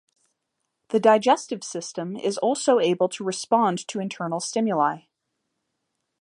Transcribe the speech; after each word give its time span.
The 0.89 0.99
digestive 0.99 1.63
system 1.63 2.17
is 2.17 2.39
also 2.39 2.79
able 2.79 3.07
to 3.09 3.23
respond 3.23 3.87
to 3.87 3.99
internal 3.99 4.39
stimuli. 4.39 5.01